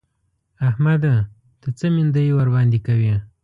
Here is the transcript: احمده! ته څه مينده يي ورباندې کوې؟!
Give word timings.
احمده! 0.69 1.15
ته 1.61 1.69
څه 1.77 1.85
مينده 1.95 2.21
يي 2.25 2.31
ورباندې 2.39 2.79
کوې؟! 2.87 3.15